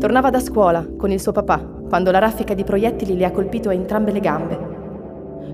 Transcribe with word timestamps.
Tornava 0.00 0.30
da 0.30 0.40
scuola 0.40 0.86
con 0.96 1.10
il 1.10 1.20
suo 1.20 1.30
papà 1.30 1.58
quando 1.86 2.10
la 2.10 2.18
raffica 2.18 2.54
di 2.54 2.64
proiettili 2.64 3.18
le 3.18 3.26
ha 3.26 3.30
colpito 3.30 3.68
a 3.68 3.74
entrambe 3.74 4.12
le 4.12 4.20
gambe. 4.20 4.58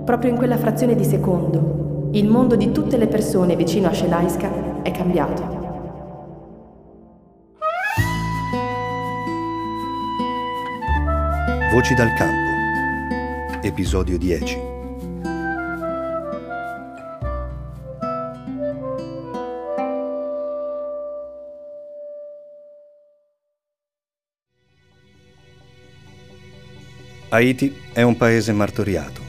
Proprio 0.04 0.30
in 0.30 0.36
quella 0.36 0.56
frazione 0.56 0.94
di 0.94 1.02
secondo, 1.02 2.10
il 2.12 2.28
mondo 2.28 2.54
di 2.54 2.70
tutte 2.70 2.96
le 2.96 3.08
persone 3.08 3.56
vicino 3.56 3.88
a 3.88 3.92
Shelaiska 3.92 4.82
è 4.82 4.92
cambiato. 4.92 5.42
Voci 11.72 11.94
dal 11.94 12.14
campo. 12.14 13.64
Episodio 13.66 14.16
10. 14.16 14.75
Haiti 27.28 27.74
è 27.92 28.02
un 28.02 28.16
paese 28.16 28.52
martoriato. 28.52 29.20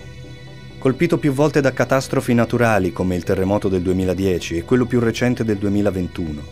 Colpito 0.77 1.17
più 1.17 1.31
volte 1.31 1.61
da 1.61 1.73
catastrofi 1.73 2.35
naturali 2.35 2.93
come 2.93 3.15
il 3.15 3.23
terremoto 3.23 3.69
del 3.69 3.81
2010 3.81 4.57
e 4.57 4.63
quello 4.63 4.85
più 4.85 4.99
recente 4.99 5.43
del 5.43 5.57
2021, 5.57 6.43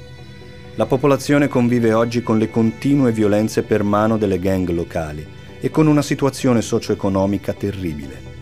la 0.73 0.88
popolazione 0.88 1.48
convive 1.48 1.94
oggi 1.94 2.23
con 2.23 2.40
le 2.40 2.49
continue 2.49 3.12
violenze 3.12 3.62
per 3.62 3.84
mano 3.84 4.18
delle 4.18 4.40
gang 4.40 4.68
locali 4.70 5.26
e 5.59 5.70
con 5.70 5.85
una 5.85 6.02
situazione 6.02 6.63
socio-economica 6.63 7.54
terribile. 7.54 8.34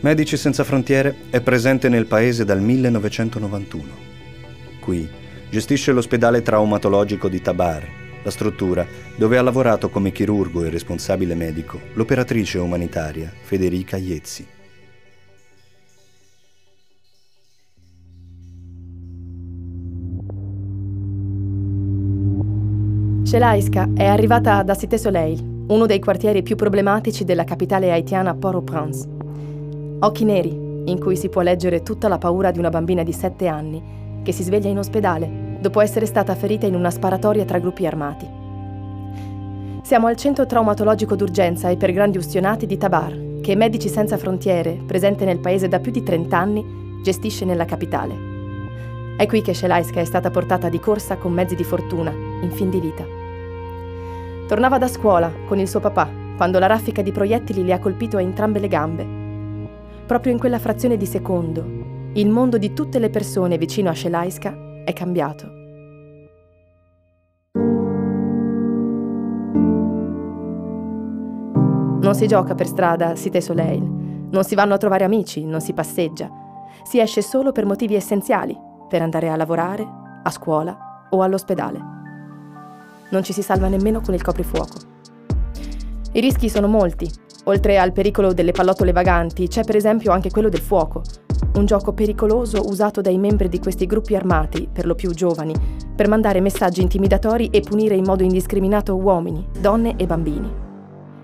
Medici 0.00 0.38
Senza 0.38 0.64
Frontiere 0.64 1.14
è 1.28 1.42
presente 1.42 1.90
nel 1.90 2.06
paese 2.06 2.46
dal 2.46 2.62
1991. 2.62 3.84
Qui 4.80 5.06
gestisce 5.50 5.92
l'ospedale 5.92 6.40
traumatologico 6.40 7.28
di 7.28 7.42
Tabar, 7.42 8.01
la 8.22 8.30
struttura 8.30 8.86
dove 9.16 9.38
ha 9.38 9.42
lavorato 9.42 9.90
come 9.90 10.12
chirurgo 10.12 10.64
e 10.64 10.70
responsabile 10.70 11.34
medico 11.34 11.78
l'operatrice 11.94 12.58
umanitaria 12.58 13.30
Federica 13.42 13.96
Iezzi. 13.96 14.46
Shelaiska 23.24 23.88
è 23.94 24.04
arrivata 24.04 24.62
da 24.62 24.74
Cité 24.74 24.98
Soleil, 24.98 25.40
uno 25.68 25.86
dei 25.86 26.00
quartieri 26.00 26.42
più 26.42 26.54
problematici 26.54 27.24
della 27.24 27.44
capitale 27.44 27.90
haitiana 27.90 28.34
Port-au-Prince. 28.34 29.08
Occhi 30.00 30.24
neri, 30.24 30.50
in 30.50 30.98
cui 31.00 31.16
si 31.16 31.30
può 31.30 31.40
leggere 31.40 31.82
tutta 31.82 32.08
la 32.08 32.18
paura 32.18 32.50
di 32.50 32.58
una 32.58 32.68
bambina 32.68 33.02
di 33.02 33.12
7 33.12 33.46
anni 33.46 33.82
che 34.22 34.32
si 34.32 34.42
sveglia 34.42 34.68
in 34.68 34.76
ospedale 34.78 35.41
dopo 35.62 35.80
essere 35.80 36.04
stata 36.04 36.34
ferita 36.34 36.66
in 36.66 36.74
una 36.74 36.90
sparatoria 36.90 37.44
tra 37.46 37.60
gruppi 37.60 37.86
armati. 37.86 38.28
Siamo 39.82 40.08
al 40.08 40.16
centro 40.16 40.44
traumatologico 40.44 41.16
d'urgenza 41.16 41.70
e 41.70 41.76
per 41.76 41.92
grandi 41.92 42.18
ustionati 42.18 42.66
di 42.66 42.76
Tabar, 42.76 43.40
che 43.40 43.54
Medici 43.54 43.88
Senza 43.88 44.18
Frontiere, 44.18 44.78
presente 44.86 45.24
nel 45.24 45.38
paese 45.38 45.68
da 45.68 45.78
più 45.78 45.92
di 45.92 46.02
30 46.02 46.36
anni, 46.36 47.00
gestisce 47.02 47.44
nella 47.44 47.64
capitale. 47.64 48.30
È 49.16 49.26
qui 49.26 49.40
che 49.40 49.54
Shelaiska 49.54 50.00
è 50.00 50.04
stata 50.04 50.30
portata 50.30 50.68
di 50.68 50.80
corsa 50.80 51.16
con 51.16 51.32
mezzi 51.32 51.54
di 51.54 51.64
fortuna, 51.64 52.10
in 52.10 52.50
fin 52.50 52.68
di 52.68 52.80
vita. 52.80 53.04
Tornava 54.48 54.78
da 54.78 54.88
scuola 54.88 55.32
con 55.46 55.58
il 55.60 55.68
suo 55.68 55.80
papà, 55.80 56.08
quando 56.36 56.58
la 56.58 56.66
raffica 56.66 57.02
di 57.02 57.12
proiettili 57.12 57.64
le 57.64 57.72
ha 57.72 57.78
colpito 57.78 58.16
a 58.16 58.20
entrambe 58.20 58.58
le 58.58 58.68
gambe. 58.68 59.06
Proprio 60.06 60.32
in 60.32 60.38
quella 60.38 60.58
frazione 60.58 60.96
di 60.96 61.06
secondo, 61.06 61.64
il 62.14 62.28
mondo 62.28 62.58
di 62.58 62.72
tutte 62.72 62.98
le 62.98 63.10
persone 63.10 63.58
vicino 63.58 63.90
a 63.90 63.94
Shelaiska 63.94 64.70
è 64.84 64.92
cambiato. 64.92 65.60
Non 72.00 72.14
si 72.14 72.26
gioca 72.26 72.54
per 72.54 72.66
strada 72.66 73.08
a 73.08 73.14
Cité 73.14 73.40
Soleil, 73.40 73.82
non 74.30 74.44
si 74.44 74.54
vanno 74.54 74.74
a 74.74 74.78
trovare 74.78 75.04
amici, 75.04 75.44
non 75.44 75.60
si 75.60 75.72
passeggia. 75.72 76.28
Si 76.82 76.98
esce 76.98 77.22
solo 77.22 77.52
per 77.52 77.64
motivi 77.64 77.94
essenziali, 77.94 78.58
per 78.88 79.02
andare 79.02 79.28
a 79.28 79.36
lavorare, 79.36 79.86
a 80.22 80.30
scuola 80.30 81.06
o 81.10 81.22
all'ospedale. 81.22 81.78
Non 83.10 83.22
ci 83.22 83.32
si 83.32 83.42
salva 83.42 83.68
nemmeno 83.68 84.00
con 84.00 84.14
il 84.14 84.22
coprifuoco. 84.22 84.78
I 86.12 86.20
rischi 86.20 86.48
sono 86.48 86.66
molti. 86.66 87.08
Oltre 87.44 87.78
al 87.78 87.92
pericolo 87.92 88.32
delle 88.32 88.52
pallottole 88.52 88.92
vaganti, 88.92 89.48
c'è 89.48 89.64
per 89.64 89.76
esempio 89.76 90.12
anche 90.12 90.30
quello 90.30 90.48
del 90.48 90.60
fuoco, 90.60 91.02
un 91.54 91.66
gioco 91.66 91.92
pericoloso 91.92 92.62
usato 92.66 93.00
dai 93.00 93.18
membri 93.18 93.48
di 93.48 93.58
questi 93.58 93.86
gruppi 93.86 94.16
armati, 94.16 94.68
per 94.72 94.86
lo 94.86 94.94
più 94.94 95.10
giovani, 95.10 95.54
per 95.94 96.08
mandare 96.08 96.40
messaggi 96.40 96.80
intimidatori 96.80 97.48
e 97.48 97.60
punire 97.60 97.94
in 97.94 98.04
modo 98.04 98.22
indiscriminato 98.22 98.96
uomini, 98.96 99.46
donne 99.60 99.94
e 99.96 100.06
bambini. 100.06 100.50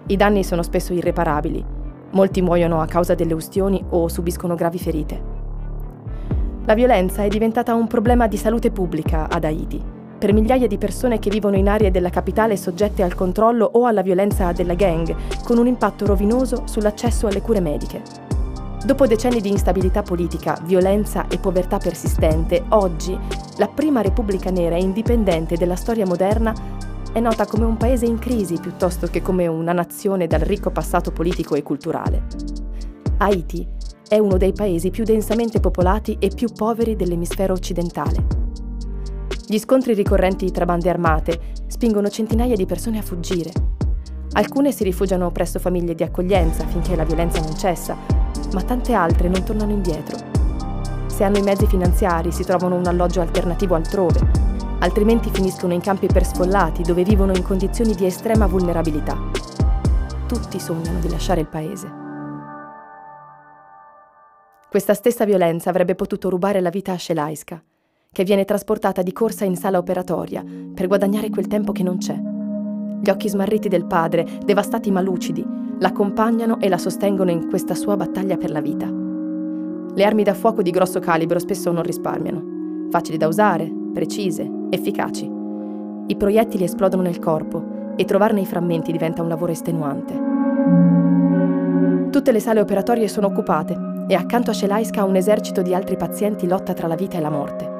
I 0.08 0.16
danni 0.16 0.44
sono 0.44 0.62
spesso 0.62 0.92
irreparabili. 0.92 1.64
Molti 2.10 2.42
muoiono 2.42 2.80
a 2.80 2.86
causa 2.86 3.14
delle 3.14 3.34
ustioni 3.34 3.82
o 3.90 4.08
subiscono 4.08 4.54
gravi 4.54 4.78
ferite. 4.78 5.36
La 6.64 6.74
violenza 6.74 7.22
è 7.22 7.28
diventata 7.28 7.74
un 7.74 7.86
problema 7.86 8.26
di 8.26 8.36
salute 8.36 8.70
pubblica 8.70 9.28
ad 9.30 9.44
Haiti, 9.44 9.82
per 10.18 10.32
migliaia 10.32 10.66
di 10.66 10.78
persone 10.78 11.18
che 11.18 11.30
vivono 11.30 11.56
in 11.56 11.68
aree 11.68 11.90
della 11.90 12.10
capitale 12.10 12.56
soggette 12.56 13.02
al 13.02 13.14
controllo 13.14 13.70
o 13.72 13.86
alla 13.86 14.02
violenza 14.02 14.52
della 14.52 14.74
gang, 14.74 15.14
con 15.44 15.58
un 15.58 15.66
impatto 15.66 16.04
rovinoso 16.06 16.62
sull'accesso 16.66 17.26
alle 17.26 17.40
cure 17.40 17.60
mediche. 17.60 18.27
Dopo 18.84 19.08
decenni 19.08 19.40
di 19.40 19.50
instabilità 19.50 20.02
politica, 20.02 20.56
violenza 20.64 21.26
e 21.26 21.38
povertà 21.38 21.78
persistente, 21.78 22.64
oggi 22.68 23.18
la 23.56 23.66
prima 23.66 24.02
Repubblica 24.02 24.50
Nera 24.50 24.76
indipendente 24.76 25.56
della 25.56 25.74
storia 25.74 26.06
moderna 26.06 26.54
è 27.12 27.18
nota 27.18 27.44
come 27.44 27.64
un 27.64 27.76
paese 27.76 28.06
in 28.06 28.20
crisi 28.20 28.58
piuttosto 28.60 29.08
che 29.08 29.20
come 29.20 29.48
una 29.48 29.72
nazione 29.72 30.28
dal 30.28 30.40
ricco 30.40 30.70
passato 30.70 31.10
politico 31.10 31.56
e 31.56 31.64
culturale. 31.64 32.26
Haiti 33.18 33.66
è 34.08 34.18
uno 34.18 34.36
dei 34.36 34.52
paesi 34.52 34.90
più 34.90 35.02
densamente 35.02 35.58
popolati 35.58 36.16
e 36.20 36.28
più 36.28 36.48
poveri 36.48 36.94
dell'emisfero 36.94 37.52
occidentale. 37.52 38.26
Gli 39.44 39.58
scontri 39.58 39.92
ricorrenti 39.92 40.52
tra 40.52 40.64
bande 40.64 40.88
armate 40.88 41.40
spingono 41.66 42.08
centinaia 42.08 42.54
di 42.54 42.64
persone 42.64 42.98
a 42.98 43.02
fuggire. 43.02 43.50
Alcune 44.32 44.70
si 44.70 44.84
rifugiano 44.84 45.32
presso 45.32 45.58
famiglie 45.58 45.96
di 45.96 46.04
accoglienza 46.04 46.64
finché 46.66 46.94
la 46.94 47.04
violenza 47.04 47.40
non 47.40 47.56
cessa, 47.56 47.96
ma 48.52 48.62
tante 48.62 48.92
altre 48.92 49.28
non 49.28 49.42
tornano 49.44 49.72
indietro. 49.72 50.16
Se 51.06 51.24
hanno 51.24 51.38
i 51.38 51.42
mezzi 51.42 51.66
finanziari 51.66 52.30
si 52.30 52.44
trovano 52.44 52.76
un 52.76 52.86
alloggio 52.86 53.20
alternativo 53.20 53.74
altrove, 53.74 54.20
altrimenti 54.80 55.30
finiscono 55.30 55.72
in 55.72 55.80
campi 55.80 56.06
per 56.06 56.24
sfollati 56.24 56.82
dove 56.82 57.02
vivono 57.02 57.34
in 57.34 57.42
condizioni 57.42 57.94
di 57.94 58.06
estrema 58.06 58.46
vulnerabilità. 58.46 59.16
Tutti 60.26 60.60
sognano 60.60 61.00
di 61.00 61.08
lasciare 61.08 61.40
il 61.40 61.48
paese. 61.48 61.90
Questa 64.70 64.94
stessa 64.94 65.24
violenza 65.24 65.70
avrebbe 65.70 65.94
potuto 65.94 66.28
rubare 66.28 66.60
la 66.60 66.70
vita 66.70 66.92
a 66.92 66.98
Shelaiska, 66.98 67.62
che 68.12 68.24
viene 68.24 68.44
trasportata 68.44 69.02
di 69.02 69.12
corsa 69.12 69.44
in 69.44 69.56
sala 69.56 69.78
operatoria 69.78 70.44
per 70.74 70.86
guadagnare 70.86 71.30
quel 71.30 71.46
tempo 71.46 71.72
che 71.72 71.82
non 71.82 71.98
c'è. 71.98 72.37
Gli 73.00 73.10
occhi 73.10 73.28
smarriti 73.28 73.68
del 73.68 73.86
padre, 73.86 74.26
devastati 74.44 74.90
ma 74.90 75.00
lucidi, 75.00 75.44
l'accompagnano 75.78 76.58
e 76.60 76.68
la 76.68 76.78
sostengono 76.78 77.30
in 77.30 77.48
questa 77.48 77.74
sua 77.74 77.96
battaglia 77.96 78.36
per 78.36 78.50
la 78.50 78.60
vita. 78.60 78.92
Le 79.94 80.04
armi 80.04 80.24
da 80.24 80.34
fuoco 80.34 80.62
di 80.62 80.70
grosso 80.70 80.98
calibro 81.00 81.38
spesso 81.38 81.70
non 81.70 81.82
risparmiano, 81.82 82.88
facili 82.90 83.16
da 83.16 83.28
usare, 83.28 83.72
precise, 83.92 84.50
efficaci. 84.70 85.30
I 86.06 86.16
proiettili 86.16 86.64
esplodono 86.64 87.02
nel 87.02 87.18
corpo 87.18 87.92
e 87.96 88.04
trovarne 88.04 88.40
i 88.40 88.46
frammenti 88.46 88.92
diventa 88.92 89.22
un 89.22 89.28
lavoro 89.28 89.52
estenuante. 89.52 90.26
Tutte 92.10 92.32
le 92.32 92.40
sale 92.40 92.60
operatorie 92.60 93.06
sono 93.06 93.26
occupate 93.26 93.76
e 94.08 94.14
accanto 94.14 94.50
a 94.50 94.54
Shelaiska 94.54 95.04
un 95.04 95.16
esercito 95.16 95.62
di 95.62 95.74
altri 95.74 95.96
pazienti 95.96 96.46
lotta 96.46 96.72
tra 96.72 96.88
la 96.88 96.96
vita 96.96 97.18
e 97.18 97.20
la 97.20 97.30
morte. 97.30 97.77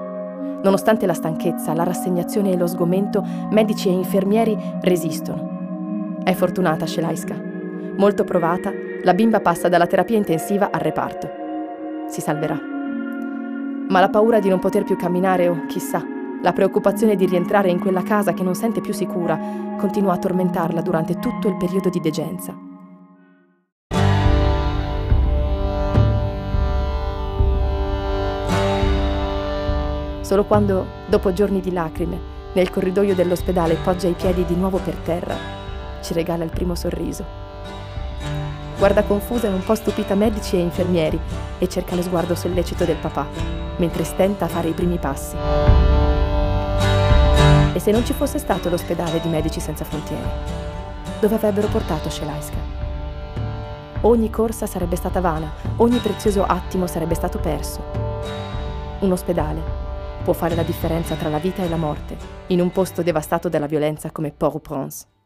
Nonostante 0.63 1.07
la 1.07 1.15
stanchezza, 1.15 1.73
la 1.73 1.85
rassegnazione 1.85 2.53
e 2.53 2.57
lo 2.57 2.67
sgomento, 2.67 3.25
medici 3.51 3.89
e 3.89 3.93
infermieri 3.93 4.57
resistono. 4.81 6.17
È 6.23 6.33
fortunata 6.35 6.87
Shelaiska. 6.87 7.35
Molto 7.97 8.25
provata, 8.25 8.73
la 9.03 9.15
bimba 9.15 9.41
passa 9.41 9.69
dalla 9.69 9.87
terapia 9.87 10.17
intensiva 10.17 10.71
al 10.71 10.81
reparto. 10.81 11.29
Si 12.09 12.21
salverà. 12.21 12.59
Ma 13.89 14.01
la 14.01 14.09
paura 14.09 14.41
di 14.41 14.49
non 14.49 14.59
poter 14.59 14.85
più 14.85 14.97
camminare 14.97 15.49
o, 15.49 15.65
chissà, 15.67 16.05
la 16.43 16.53
preoccupazione 16.53 17.17
di 17.17 17.27
rientrare 17.27 17.71
in 17.71 17.81
quella 17.81 18.03
casa 18.03 18.33
che 18.33 18.43
non 18.43 18.55
sente 18.55 18.81
più 18.81 18.93
sicura 18.93 19.39
continua 19.77 20.13
a 20.13 20.19
tormentarla 20.19 20.83
durante 20.83 21.19
tutto 21.19 21.49
il 21.49 21.57
periodo 21.57 21.89
di 21.89 22.01
degenza. 22.01 22.68
Solo 30.29 30.45
quando, 30.45 30.85
dopo 31.07 31.33
giorni 31.33 31.63
di 31.63 31.73
lacrime, 31.73 32.21
nel 32.53 32.69
corridoio 32.69 33.15
dell'ospedale 33.15 33.77
poggia 33.77 34.09
i 34.09 34.13
piedi 34.13 34.45
di 34.45 34.57
nuovo 34.57 34.77
per 34.77 34.97
terra, 34.97 35.35
ci 36.03 36.13
regala 36.13 36.45
il 36.45 36.51
primo 36.51 36.75
sorriso 36.75 37.49
guarda 38.77 39.05
confusa 39.05 39.49
e 39.49 39.53
un 39.53 39.65
po' 39.65 39.75
stupita 39.75 40.15
medici 40.15 40.57
e 40.57 40.61
infermieri 40.61 41.19
e 41.57 41.67
cerca 41.67 41.97
lo 41.97 42.03
sguardo 42.03 42.35
sollecito 42.35 42.85
del 42.85 42.97
papà, 42.97 43.27
mentre 43.79 44.05
stenta 44.05 44.45
a 44.45 44.49
fare 44.49 44.69
i 44.69 44.73
primi 44.73 44.99
passi. 44.99 45.35
E 47.73 47.79
se 47.81 47.91
non 47.91 48.05
ci 48.05 48.13
fosse 48.13 48.39
stato 48.39 48.69
l'ospedale 48.69 49.21
di 49.21 49.29
Medici 49.29 49.61
Senza 49.61 49.85
Frontiere? 49.87 50.31
Dove 51.21 51.35
avrebbero 51.37 51.69
portato 51.69 52.11
Shelaiska? 52.11 52.77
Ogni 54.03 54.29
corsa 54.29 54.67
sarebbe 54.67 54.95
stata 54.95 55.21
vana, 55.21 55.51
ogni 55.77 55.99
prezioso 55.99 56.45
attimo 56.45 56.87
sarebbe 56.87 57.15
stato 57.15 57.39
perso. 57.39 57.83
Un 59.01 59.11
ospedale 59.11 59.88
può 60.23 60.33
fare 60.33 60.55
la 60.55 60.63
differenza 60.63 61.15
tra 61.15 61.29
la 61.29 61.39
vita 61.39 61.63
e 61.63 61.69
la 61.69 61.77
morte 61.77 62.17
in 62.49 62.61
un 62.61 62.71
posto 62.71 63.03
devastato 63.03 63.49
dalla 63.49 63.67
violenza 63.67 64.11
come 64.11 64.31
Port-au-Prince. 64.31 65.18